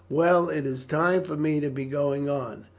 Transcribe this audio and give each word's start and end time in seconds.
Well, 0.09 0.49
it 0.49 0.65
is 0.65 0.87
time 0.87 1.21
for 1.25 1.37
me 1.37 1.59
to 1.59 1.69
be 1.69 1.85
going 1.85 2.27
on. 2.27 2.65